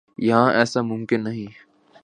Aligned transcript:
یہاں 0.17 0.49
ایسا 0.53 0.81
ممکن 0.81 1.23
نہیں۔ 1.23 1.47